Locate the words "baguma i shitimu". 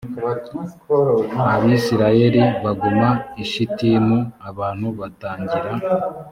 2.63-4.17